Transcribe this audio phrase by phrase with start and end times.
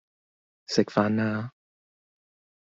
[0.65, 1.51] 食飯啦!